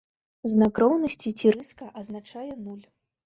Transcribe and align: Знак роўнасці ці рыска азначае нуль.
Знак 0.51 0.79
роўнасці 0.83 1.33
ці 1.41 1.53
рыска 1.57 1.91
азначае 2.01 2.49
нуль. 2.65 2.83